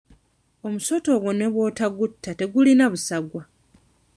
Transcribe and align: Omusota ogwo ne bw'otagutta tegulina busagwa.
Omusota 0.65 1.09
ogwo 1.15 1.31
ne 1.35 1.47
bw'otagutta 1.53 2.29
tegulina 2.39 2.85
busagwa. 2.91 3.41